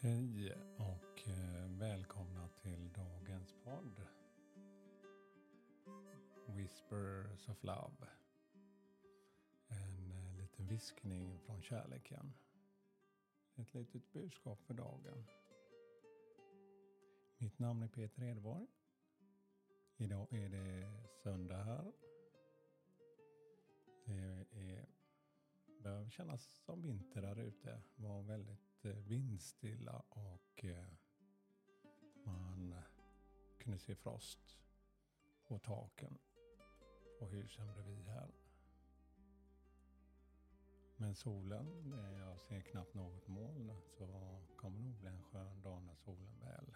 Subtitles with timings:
[0.00, 4.02] Hej och eh, välkomna till dagens podd.
[6.46, 8.06] Whispers of Love.
[9.68, 12.32] En eh, liten viskning från kärleken.
[13.54, 15.24] Ett litet budskap för dagen.
[17.38, 18.66] Mitt namn är Peter Edborg.
[19.96, 20.92] Idag är det
[21.22, 21.92] söndag här.
[25.88, 27.80] Började kännas som vinter där ute.
[27.96, 30.86] Det var väldigt eh, vindstilla och eh,
[32.24, 32.74] man
[33.58, 34.58] kunde se frost
[35.46, 36.18] på taken
[37.18, 38.30] på husen bredvid här.
[40.96, 45.82] Men solen, eh, jag ser knappt något moln, så kommer nog bli en skön dag
[45.82, 46.74] när solen väl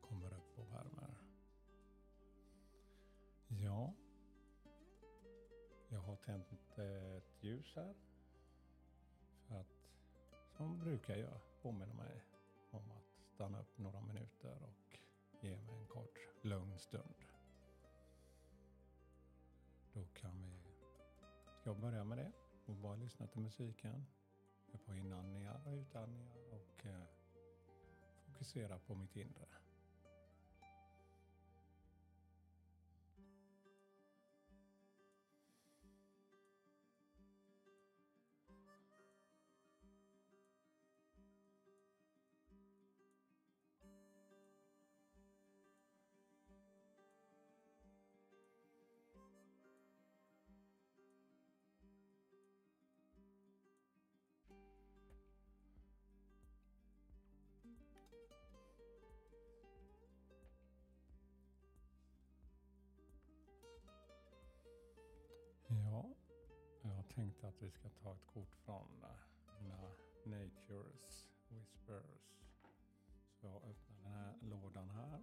[0.00, 1.16] kommer upp och värmer.
[3.48, 3.94] Ja,
[5.88, 8.07] jag har tänt ett ljus här
[10.58, 12.24] som brukar jag påminna mig
[12.70, 14.98] om att stanna upp några minuter och
[15.40, 17.14] ge mig en kort lugn stund.
[19.92, 20.60] Då kan vi,
[21.60, 22.32] ska jag börja med det
[22.66, 24.06] och bara lyssna till musiken.
[24.86, 27.02] På inandningar och utandningar och eh,
[28.26, 29.46] fokusera på mitt inre.
[67.58, 69.90] Att vi ska ta ett kort från eh, mina
[70.24, 72.40] Nature's Whispers.
[73.40, 75.22] Så jag öppnar den här lådan här.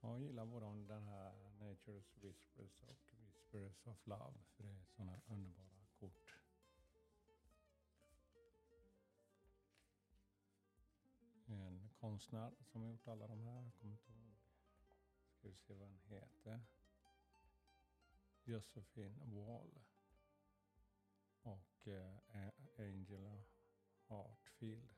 [0.00, 4.38] Jag gillar både den här Nature's Whispers och Whispers of Love.
[4.56, 6.36] För det är sådana underbara kort.
[11.46, 13.62] en konstnär som har gjort alla de här.
[13.62, 14.31] Jag kommer inte ihåg.
[15.42, 16.60] Ska vi se vad den heter.
[18.44, 19.80] Josephine Wall.
[21.42, 22.16] Och eh,
[22.78, 23.44] Angela
[24.06, 24.91] Hartfield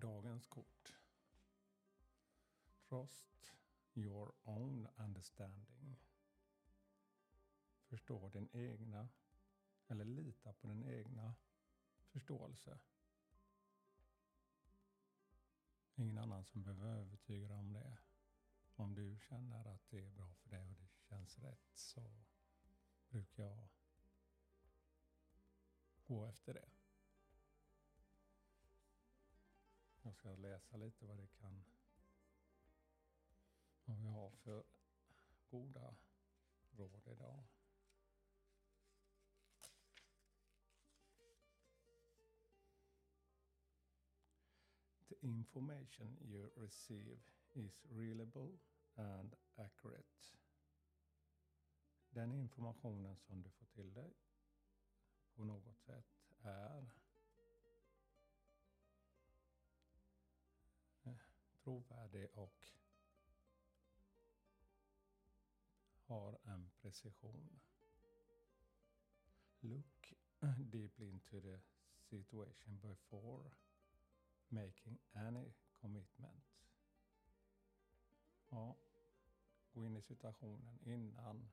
[0.00, 0.92] Dagens kort.
[2.88, 3.52] Trust
[3.94, 5.96] your own understanding.
[7.86, 9.08] Förstå din egna,
[9.86, 11.34] eller lita på din egna
[12.12, 12.78] förståelse.
[15.94, 17.96] Ingen annan som behöver övertyga dig om det.
[18.76, 22.24] Om du känner att det är bra för dig och det känns rätt så
[23.08, 23.68] brukar jag
[26.04, 26.68] gå efter det.
[30.14, 31.64] Jag ska läsa lite vad det kan
[33.84, 34.64] vad vi har för
[35.50, 35.96] goda
[36.70, 37.44] råd idag.
[45.08, 47.18] The information you receive
[47.52, 48.58] is reliable
[48.94, 50.36] and accurate.
[52.10, 54.14] Den informationen som du får till dig
[55.34, 57.03] på något sätt är
[61.64, 62.66] trovärdig och
[66.06, 67.60] har en precision.
[69.60, 70.14] Look
[70.58, 71.60] deeply into the
[72.10, 73.50] situation before
[74.48, 76.44] making any commitment.
[78.50, 78.76] Ja,
[79.72, 81.50] gå in i situationen innan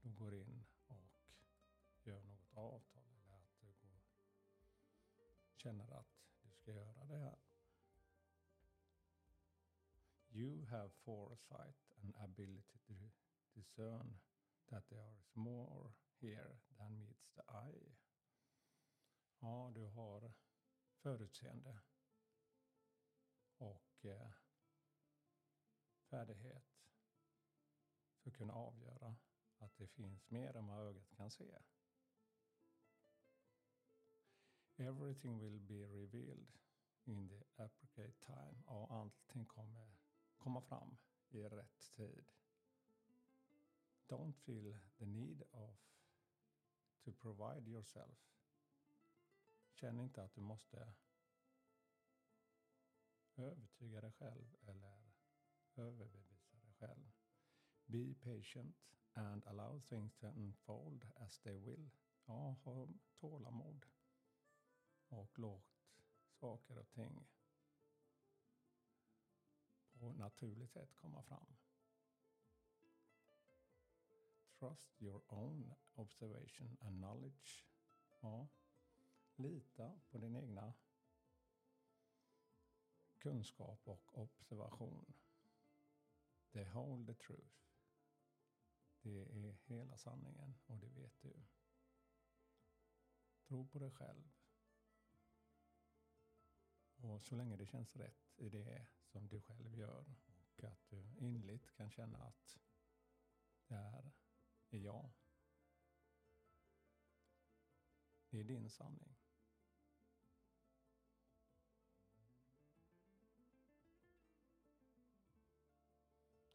[0.00, 1.32] du går in och
[2.02, 4.00] gör något avtal eller att du går,
[5.56, 6.06] känner att
[6.42, 7.49] du ska göra det här.
[10.40, 12.94] You have foresight and ability to
[13.54, 14.08] discern
[14.70, 17.92] that there is more here than meets the eye.
[19.40, 20.32] Ja, du har
[21.02, 21.80] förutseende
[23.58, 24.30] och eh,
[26.10, 26.64] färdighet
[28.22, 29.16] för att kunna avgöra
[29.58, 31.58] att det finns mer än vad ögat kan se.
[34.76, 36.58] Everything will be revealed
[37.04, 38.62] in the appropriate time.
[38.66, 39.99] Ja, allting kommer
[40.40, 40.96] komma fram
[41.28, 42.24] i rätt tid.
[44.08, 45.76] Don't feel the need of
[47.00, 48.36] to provide yourself.
[49.72, 50.92] Känn inte att du måste
[53.36, 55.12] övertyga dig själv eller
[55.74, 57.12] överbevisa dig själv.
[57.86, 58.76] Be patient
[59.12, 61.90] and allow things to unfold as they will.
[62.24, 63.86] Ja, ha tålamod.
[65.08, 65.84] Och låt
[66.30, 67.28] saker och ting
[70.20, 71.56] naturligt sätt komma fram.
[74.58, 77.64] Trust your own observation and knowledge.
[78.20, 78.48] Ja,
[79.34, 80.74] lita på din egna
[83.18, 85.14] kunskap och observation.
[86.52, 87.60] The whole the truth.
[89.02, 91.42] Det är hela sanningen och det vet du.
[93.48, 94.30] Tro på dig själv.
[96.96, 100.14] Och så länge det känns rätt i det som du själv gör
[100.56, 102.58] och att du inligt kan känna att
[103.66, 104.12] det här
[104.70, 105.12] är jag.
[108.28, 109.16] Det är din sanning.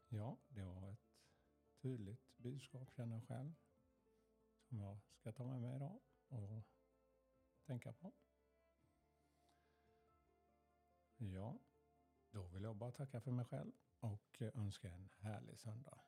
[0.08, 1.18] Ja, det var ett
[1.82, 3.54] tydligt budskap känner jag själv.
[4.68, 6.64] Som jag ska ta med mig idag och
[7.64, 8.12] tänka på.
[11.16, 11.58] Ja,
[12.36, 15.98] då vill jag bara tacka för mig själv och eh, önska en härlig söndag.